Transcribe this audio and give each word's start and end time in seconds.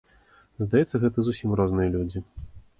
Здаецца, 0.65 0.95
гэта 1.05 1.27
зусім 1.29 1.55
розныя 1.63 1.89
людзі. 1.99 2.19